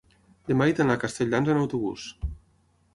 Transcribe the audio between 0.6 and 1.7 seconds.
he d'anar a Castelldans amb